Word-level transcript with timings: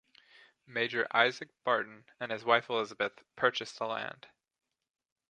Major 0.65 1.07
Isaac 1.15 1.49
Barton 1.63 2.05
and 2.19 2.31
his 2.31 2.43
wife 2.43 2.71
Elizabeth 2.71 3.21
purchased 3.35 3.77
the 3.77 3.85
land. 3.85 4.29